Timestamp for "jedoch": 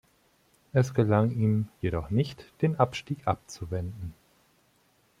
1.79-2.09